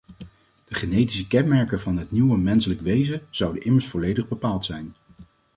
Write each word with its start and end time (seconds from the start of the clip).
De 0.65 0.75
genetische 0.75 1.27
kenmerken 1.27 1.79
van 1.79 1.97
het 1.97 2.11
nieuwe 2.11 2.37
menselijke 2.37 2.83
wezen 2.83 3.21
zouden 3.29 3.63
immers 3.63 3.87
volledig 3.87 4.27
bepaald 4.27 4.65
zijn. 4.65 4.93